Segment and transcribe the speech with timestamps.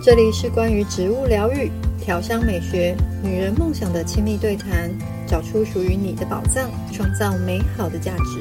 [0.00, 1.68] 这里是关于植物疗愈、
[2.00, 4.88] 调香美学、女人梦想的亲密对谈，
[5.26, 8.40] 找出属于你的宝藏，创造美好的价值。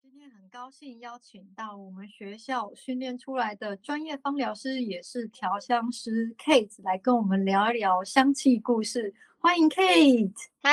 [0.00, 9.12] 今天很高兴邀请到我们学校训练出来的专业芳疗师，也是调香师 Kate 来跟我们聊一聊香气故事。
[9.40, 10.30] 欢迎 Kate，
[10.62, 10.72] 嗨，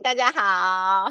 [0.00, 1.10] 大家好。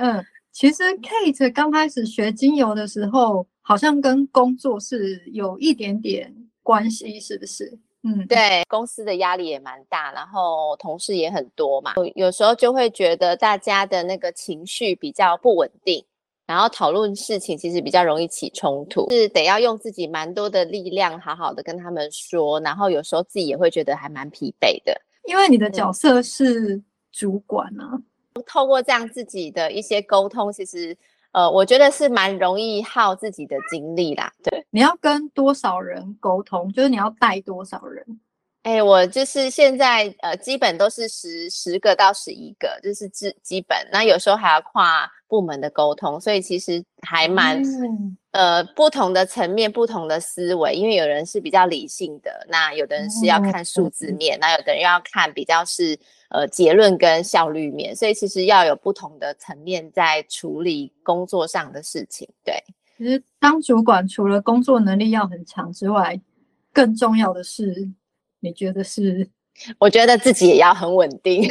[0.00, 7.78] 嗯，其实 Kate 刚开始学精油的时候，好像跟工作是有一点点关系，是不是？
[8.02, 16.02] 嗯，对，公司的压力也蛮大，然后同事也很多嘛，有时候就会觉得大家的那个情绪比较不稳定，
[16.46, 28.00] 然后讨论事情其实比较容易起冲突，是得要用自己蛮多的力量，好好的跟他们说，然后有时候自己也会觉得还蛮疲惫的，因为你的角色是主管啊，
[28.32, 30.96] 嗯，透过这样自己的一些沟通，其实。
[31.32, 34.32] 呃，我觉得是蛮容易耗自己的精力啦。
[34.42, 38.20] 对，你要跟多少人沟通，就是你要带多少人？
[38.62, 43.76] 哎、欸，我就是现在呃，基本都是十十个到十一个，就是基基本。
[43.90, 50.74] 那有时候还要跨部门的沟通，所以其实还蛮、嗯、呃不同的层面、不同的思维。
[50.74, 55.98] 因为有人是比较理性的，那有的人是要看数字面，嗯、那有的人要看比较是。
[56.30, 62.28] 呃，结论跟效率面，所以其实要有不同的层面在处理工作上的事情。
[62.44, 62.62] 对，
[62.98, 66.20] 其实当主管除了工作能力要很强之外，
[66.70, 67.90] 更重要的是，
[68.40, 69.28] 你觉得是？
[69.78, 71.42] 我觉得自己也要很稳定，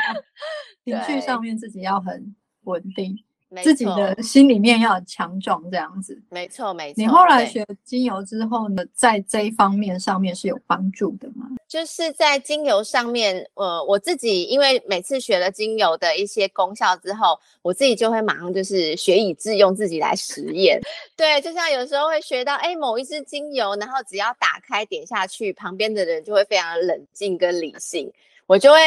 [0.84, 3.16] 情绪上面自己要很稳定。
[3.62, 6.20] 自己的心里面要很强壮，这样子。
[6.30, 6.94] 没错，没错。
[6.96, 11.46] 你后来学精油之后呢，在这一方面上面是有帮助的吗？
[11.68, 20.80] 就是在精油上面，呃，我自己因为每次学了精油的一些功效之后，我自己就会马上就是学以致用，自己来实验。
[21.16, 28.12] 对，就像有时候会学到，哎，某一支精油，然后只要打开点下去，旁边的人就会非常冷静跟理性，
[28.46, 28.78] 我就会。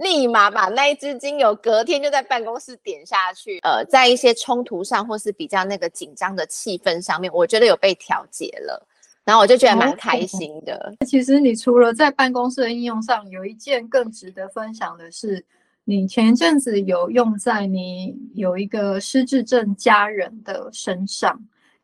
[0.00, 8.86] 立马把那一支精油隔天就在办公室点下去，呃，在一些冲突上或是比较那个紧张的气氛上面，我觉得有被调节了，
[9.24, 10.94] 然后我就觉得蛮开心的。
[11.06, 15.44] 其实你除了在办公室的应用上，有一件更值得分享的是，
[15.84, 21.38] 你前一阵子有用在你有一个失智症家人的身上，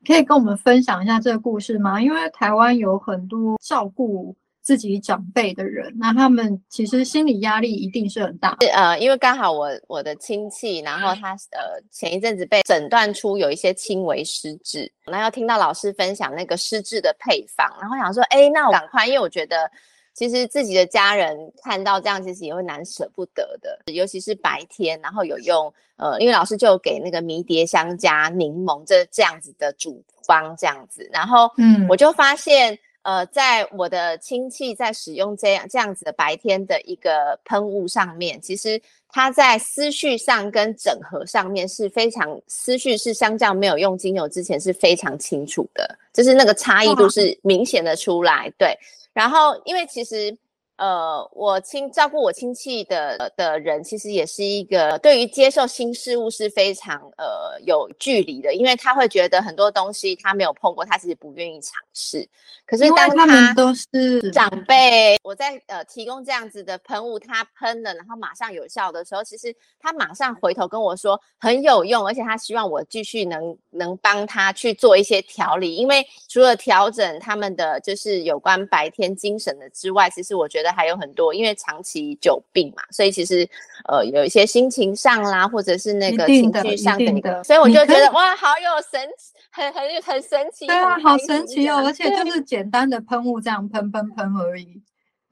[0.07, 2.01] 可以跟我们分享一下这个故事吗？
[2.01, 4.35] 因为台湾有很多照顾。
[4.67, 8.57] 自己长辈的人，那他们其实心理压力一定是很大。
[8.75, 19.71] 呃，因为刚好我我的亲戚，然后他呃前一阵子被诊断出有一些轻微失智，那要听到老师分享那个失智的配方，然后想说，哎，那我赶快，因为我觉得
[20.15, 32.77] 其实自己的家人看到这样，其实也会难舍不得的，尤其是白天，然后有用呃，因为老师就给那个迷迭香加柠檬这这样子的主方这样子，然后嗯，我就发现。
[33.07, 48.53] 呃，在我的亲戚在使用这样这样子的白天的一个喷雾上面，其实他在思绪上跟整合上面是非常思绪是相较没有用精油之前是非常清楚的，就是那个差异度是明显的出来。
[48.59, 48.77] 对，
[49.13, 50.37] 然后因为其实。
[50.77, 62.29] 呃，我亲照顾我亲戚的的人，其实也是一个对于接受新事物是非常呃有距离的，因为他会觉得很多东西他没有碰过，他其实不愿意尝试。
[62.67, 80.66] 可是当他，他们都是长辈，我在呃提供这样子的喷雾，他喷了，然后马上有效的时候，其实他马上回头跟我说很有用，而且他希望我继续能能帮他去做一些调理，因为除了调整他们的就是有关白天精神的之外，其实我觉得。
[80.73, 83.49] 还有很多，因为长期久病嘛，所以其实
[83.89, 90.67] 呃有一些心情上啦，或者是那个情绪上的，的，所以我就觉得哇，好有神奇，很很很神奇。
[90.67, 91.83] 对啊，好神奇哦！
[91.85, 94.83] 而且就是简单的喷雾这样喷喷喷而已。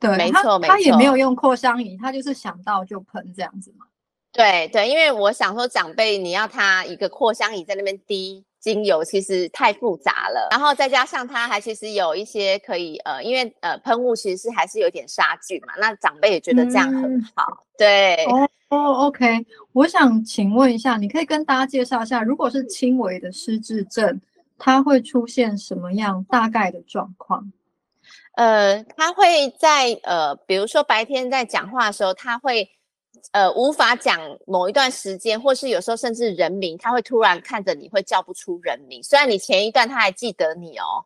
[0.00, 3.86] 对，没错没错，他也没有用扩香仪，他就是想到就喷这样子嘛。
[4.32, 8.44] 对对，因为我想说长辈你要他一个扩香仪在那边滴。
[8.64, 17.44] 精油其实太复杂了，然后再加上它还其实有一些可以呃，因为呃喷雾其实是还是有点杀菌嘛，那长辈也觉得这样很好。
[17.46, 24.18] 嗯、对哦哦，OK，我想请问一下，你可以跟大家介绍一下，如果是轻微的失智症，
[24.56, 27.52] 它会出现什么样大概的状况？
[28.36, 32.70] 呃，他会在呃，比如说白天在讲话的时候，他会。
[33.32, 39.02] 呃，无法讲某一段时间，或是有时候甚至人名，他会突然看着你会叫不出人名。
[39.02, 41.04] 虽然你前一段他还记得你哦，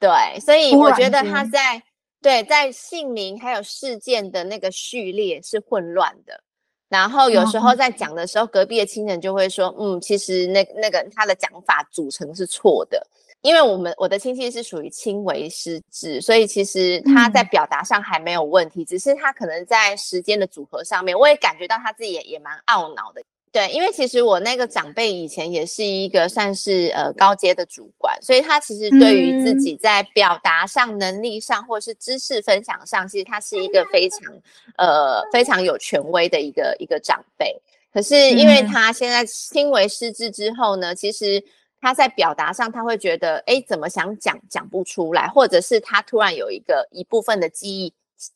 [0.00, 1.82] 对，所以我觉得他在
[2.20, 6.42] 对在姓名还有事件的那个序列是混乱的。
[6.88, 13.06] 然后有时候在讲的时候，隔壁的亲人就会说，嗯，其实那那个他的讲法组成是错的。
[13.42, 23.22] 因为我们我的亲戚是属于轻微失智，所以其实他在表达上还没有问题，嗯、只是他可能在时间的组合上面，我也感觉到他自己也也蛮懊恼的。
[23.50, 34.20] 对，因为其实我那个长辈以前也是一个算是呃高阶的主管，所以他其实对于自己在表达上、能力上，或者是知识分享上，其实他是一个非常
[34.76, 37.58] 呃非常有权威的一个一个长辈。
[37.90, 41.42] 可是因为他现在轻微失智之后呢，其实
[41.80, 47.92] 他在表达上他会觉得，哎，怎么想讲讲不出来，或者是他突然有一个一部分的记忆。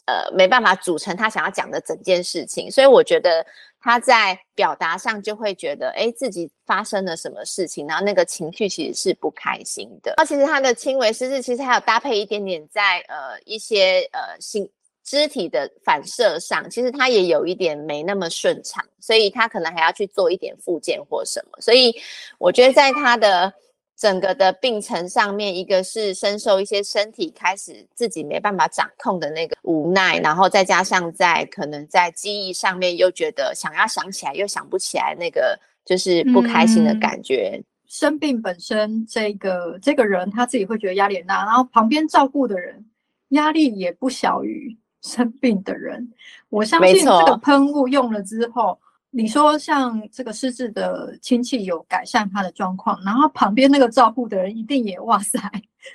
[0.06, 3.44] 呃，没办法组成他想要讲的整件事情，所以我觉得
[3.80, 10.14] 他在表达上就会觉得，哎，自己发生了什么事情，然后那个情绪其实是不开心的。
[10.18, 14.70] 那其实他的轻微失智，其实还有搭配一点点在呃一些呃心
[15.04, 21.60] 肢体的反射上，其实他也有一点没那么顺畅，所以他可能还要去做一点复健或什么。
[21.60, 21.94] 所以
[22.38, 23.52] 我觉得在他的。
[23.94, 37.52] 整个的病程上面，一个是深受一些身体开始自己没办法掌控的那个无奈，然后再加上在可能在记忆上面又觉得想要想起来又想不起来，那个就是不开心的感觉。
[37.54, 42.84] 嗯、生病本身，这个这个人他自己会觉得压力很大，然后旁边照顾的人
[43.28, 46.10] 压力也不小于生病的人。
[46.48, 48.78] 我相信这个喷雾用了之后。
[49.14, 55.38] 你说像这个失智的亲戚有改善他的状况，然后旁边那个照顾的人一定也哇塞，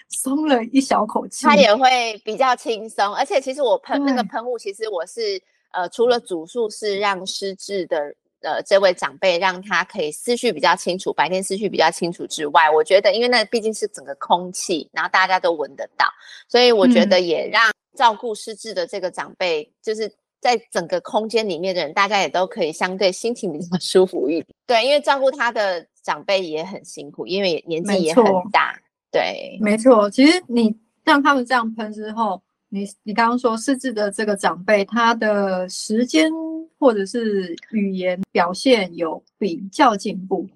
[0.07, 3.11] 松了一小口气，他也会比较轻松。
[3.15, 8.13] 而且其实我喷那个喷雾，其实我是呃除了主诉是让失智的
[8.47, 16.07] 呃这位长辈让他可以思绪比较清楚，白天思绪比较清楚之外，我觉得因为那毕竟是整个空气，然后大家都闻得到，
[16.47, 20.11] 所以我觉得也让照顾失智的这个长辈就是。
[20.39, 24.45] 在整个空间里面的人，大家也都可以相对心情比较 舒服一点。
[24.67, 28.79] 对，因为照顾他的长辈也很辛苦，因为年纪也很大。
[29.11, 30.07] 对，没错。
[30.11, 36.29] 其实你让他们这样喷之后，你你刚刚说失智的这个长辈，他的时间
[36.77, 40.47] 或者是语言表现有比较进步。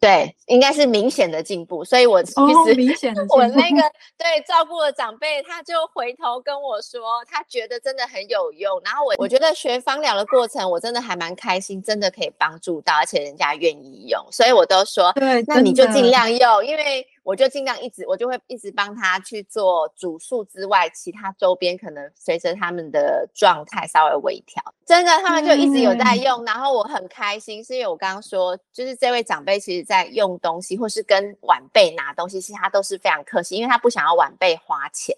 [0.00, 3.82] 对，应该是明显的进步，所以我其实、哦、明显的步我那个
[4.16, 8.80] 对照顾的长辈，他就回头跟我说，他觉得真的很有用。
[8.82, 17.06] 然后我我觉得学芳疗的过程，我真的还蛮开心，真的可以帮助到，而且人家愿意用，所以我都说，对，那你就尽量用，因为。
[17.30, 24.60] 我就尽量一直，我就会一直帮他去做主诉之外，其他周边可能随着他们的状态稍微微调。
[24.84, 35.14] 真的，他们就一直有在用，嗯、然后我很开心，是因为我刚刚说，就是这位长辈其实在用东西，或是跟晚辈拿东西，其实他都是非常客气，因为他不想要晚辈花钱，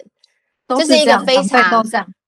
[0.69, 1.83] 这就是一个非常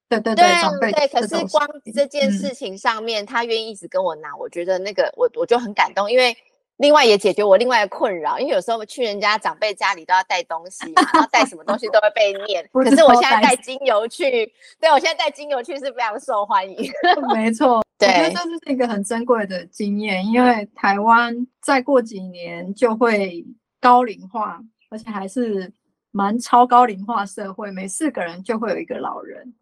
[0.08, 0.46] 对对对
[0.80, 1.08] 对对。
[1.08, 6.34] 可是光这件事情上面，嗯、他愿意一直跟我拿，我觉得那个我我就很感动，因为。
[6.78, 12.68] 另外也解决我另外的困扰，因为有时候去人家长辈家里都要带东西嘛，然后带什么东西都会被念。
[12.72, 16.90] 可是我现在带精油去，对，我现在带精油去是非常受欢迎。
[17.32, 23.44] 没错，对，我觉得这是一个很珍贵的经验，因为台湾再过几年就会
[23.80, 24.60] 高龄化，
[24.90, 25.72] 而且还是
[26.10, 29.54] 蛮超高龄化社会，每四个人就会有一个老人。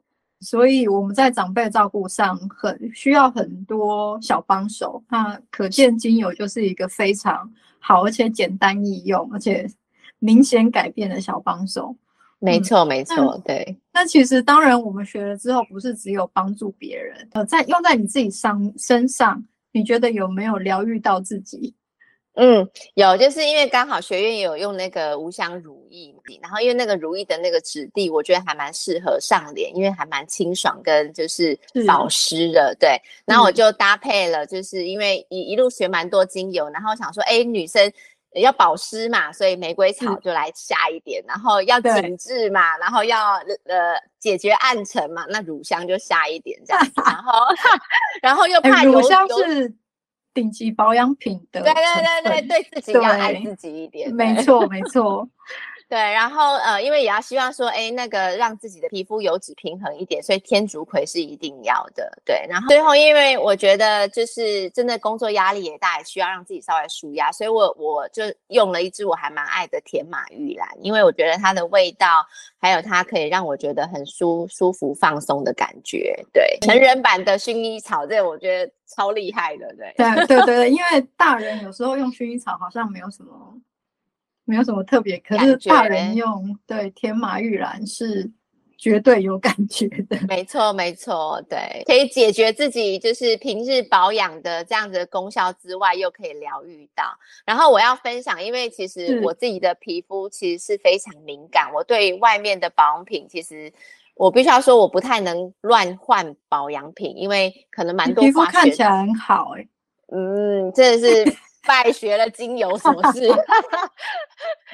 [0.42, 9.66] 所以我们在长辈照顾上很需要很多小帮手，那可见精油就是一个非常好而且简单易用而且
[10.18, 11.96] 明显改变的小帮手。
[12.38, 13.78] 没错，没错，对。
[13.92, 21.72] 那其实当然，我们学了之后，不是只有帮助别人，呃，在用在你自己上身上，你觉得有没有疗愈到自己？
[22.34, 32.98] 嗯，有，就是因为刚好学院有用那个无香如意，然后因为那个如意的那个质地，我觉得还蛮适合上脸，因为还蛮清爽跟就是保湿的，对。
[33.26, 37.92] 然后我就搭配了，就是因为一一路学蛮多精油，然后想说，哎，女生
[38.34, 43.34] 要保湿嘛，所以玫瑰草就来下一点，是然后要紧致嘛，然后要
[43.66, 47.46] 呃解决暗沉嘛，那乳香就下一点这样子， 然后
[48.22, 49.74] 然后又怕乳香是。
[50.34, 51.82] 顶级保养品的，对对
[52.22, 55.28] 对对，对自己要爱自己一点，没错没错。
[55.92, 62.10] 对，然后呃，因为也要希望说，哎，那个让自己的皮肤油脂平衡一点，所以天竺葵是一定要的。
[62.24, 72.24] 对，然后最后，因为我觉得就是真的工作压力也大，也需要让自己稍微舒压，所以我我就用了一支我还蛮爱的甜马玉兰，因为我觉得它的味道，
[72.58, 76.18] 还有它可以让我觉得很舒舒服放松的感觉。
[76.32, 79.68] 对，成人版的薰衣草，这我觉得超厉害的。
[79.76, 79.92] 对，
[80.26, 83.60] 对对对，因为大人有时候用薰衣草好像没有什么。
[84.44, 88.30] 没有什么特别，可是大人用对天马玉兰是
[88.76, 90.18] 绝对有感觉的。
[90.26, 97.04] 没错，没错，对，可以解决自己就是平日保养的这样子的功效之外，又可以疗愈到。
[97.44, 103.72] 然后我要分享，因为其实我自己的皮肤其实是非常敏感，我对外面的保养品，其实
[104.16, 109.68] 我必须要说，我不太能乱换保养品，因为可能蛮多皮肤看起来很好哎、欸，
[110.08, 113.20] 嗯，真的是拜学了精油什么事，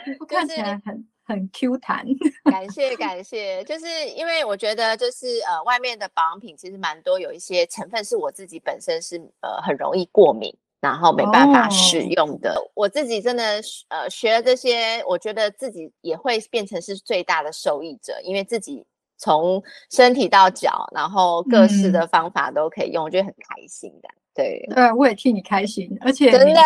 [0.05, 1.09] 皮肤看起来很。
[1.29, 2.07] 很 Q 弹，
[2.45, 12.55] 感谢感谢，就是因为我觉得就是呃，外面的保养品其实蛮多，有一些成分是我自己本身是呃很容易过敏，然后没办法使用的。
[12.55, 12.71] Oh.
[12.73, 18.87] 我自己真的呃学了这些，我觉得自己也会变成是最大的受益者，因为自己
[19.19, 24.09] 从身体到脚，然后各式的方法都可以用，嗯、我觉得很开心的。
[24.39, 26.61] 对，对，我也替你开心，而且真的，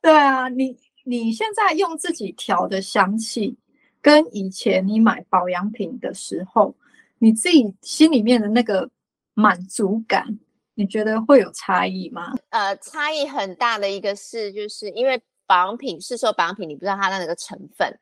[0.00, 3.56] 对啊，你你现在用自己调的香气。
[4.00, 6.74] 跟以前你买保养品的时候，
[7.18, 8.90] 你自己心里面的那个
[9.32, 10.26] 满足感，
[10.74, 12.32] 你觉得会有差异吗？
[12.50, 17.96] 呃，差异很大的一个是，就是因为保养品市售保养品，你不知道它的那个成分，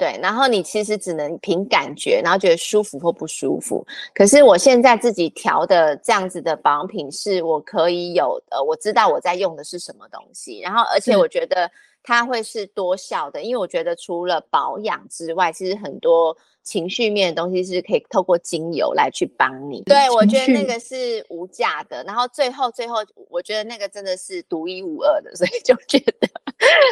[0.00, 3.86] 对，然后你其实只能凭感觉，然后觉得舒服或不舒服。
[4.14, 11.70] 可是我现在自己调的这样子的保养品，是我可以有呃，我知道我在用的是什么东西，然后而且我觉得。
[12.02, 19.82] 它会是多效的，因为我觉得除了保养之外，其实很多情绪面的东西是可以透过精油来去帮你。
[19.82, 22.02] 对，我觉得那个是无价的。
[22.04, 22.96] 然后最后最后，
[23.28, 26.28] 我觉得那个真的是独一无二的，所以就觉得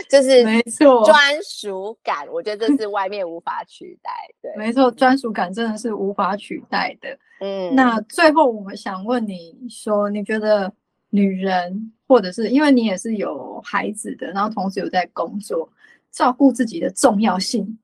[0.09, 4.11] 就 是没错，专属感，我觉得这是外面无法取代。
[4.43, 7.19] 对，没错，专属感真的是无法取代的。
[7.41, 10.73] 嗯，那最后我们想问你说，你觉得
[11.11, 11.93] 女人？
[12.07, 15.71] 或者是因为你也是有孩子的，然后同时有在工作，
[16.11, 17.79] 照顾自己的重要性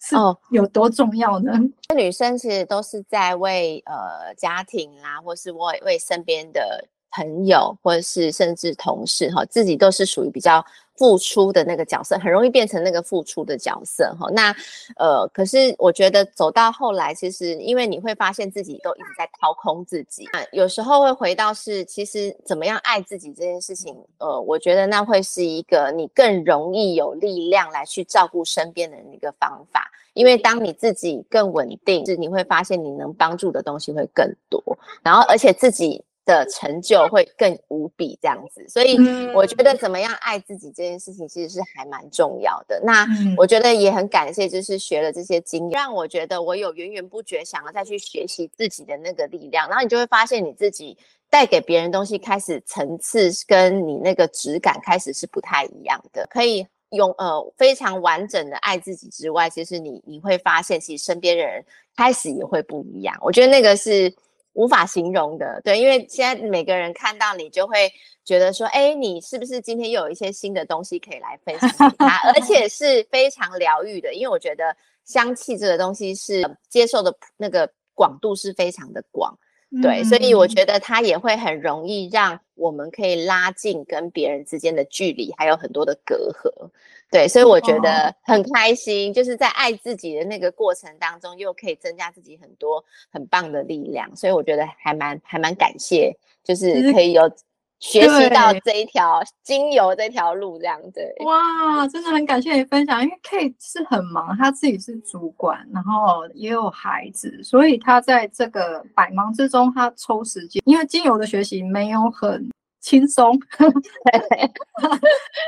[0.00, 0.16] 是
[0.50, 1.52] 有多重要呢？
[1.88, 10.64] 哦，女生其实都是在为呃家庭啦，或是为为身边的朋友，或者是甚至同事哈，自己都是属于比较。
[10.96, 14.54] 付出的那个角色很容易变成那个付出的角色哈，那
[14.96, 34.62] 呃，可是我觉得走到后来，其实因为你会发现自己都一直在掏空自己，有时候会回到是其实怎么样爱自己这件事情，呃，我觉得那会是一个你更容易有力量来去照顾身边的人的一个方法，因为当你自己更稳定，是你会发现你能帮助的东西会更多，
[35.02, 36.02] 然后而且自己。
[36.26, 38.98] 的成就会更无比这样子，所以
[39.32, 42.78] 我觉得怎么样爱自己这件事情其实是还蛮重要的。
[42.84, 43.06] 那
[43.38, 49.68] 我觉得也很感谢，就是学了这些经验，让我觉得我有源源不绝想要再去学习自己的那个力量。
[49.68, 50.98] 然后你就会发现你自己
[51.30, 56.26] 带给别人东西开始层次跟你那个质感开始是不太一样的。
[56.28, 61.64] 可以用呃非常完整的爱自己之外，其实你你会发现其实身边的人
[61.96, 63.16] 开始也会不一样。
[63.20, 64.12] 我觉得那个是。
[64.56, 67.92] 无法形容的，对，因为现在每个人看到你就会
[68.24, 79.38] 觉得说，哎，你是不是今天又有一些新的东西可以来分享给他，而 且是非常疗愈的，因为我觉得香气这个东西是接受的那个广度是非常的广，
[79.82, 86.70] 对，嗯、所以我觉得它也会很容易让我们可以拉近跟别人之间的距离，还有很多的隔阂。
[87.10, 97.30] 对，所以我觉得很开心，就是在爱自己的那个过程当中，又可以增加自己很多很棒的力量，所以我觉得还蛮还蛮感谢，就是可以有
[97.78, 101.14] 学习到这一条精油这条路这样对。
[101.24, 112.48] 哇，真的很感谢你分享，因为 Kate 是很忙，他自己是主管，然后也有孩子，所以他在这个百忙之中，他抽时间，因为精油的学习没有很。
[112.78, 113.36] 轻松，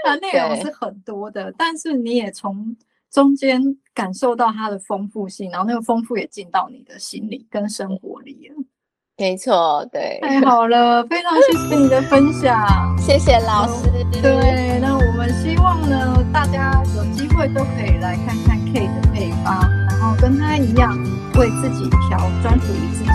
[0.03, 2.77] 它 内容是很多的，但是你也从
[3.13, 3.63] 中间
[3.95, 8.57] 感受到它的丰富性，然后那个丰富也进到你的心里跟生活里了。
[9.19, 12.65] 没错，对，太好了，非常谢谢你的分享，
[12.97, 13.91] 谢谢老师。
[14.23, 20.97] 对，那我们希望呢，大家有机会都可以来看看 Kate 的配方，然后跟他一样
[21.35, 23.11] 为自己调专属于自己。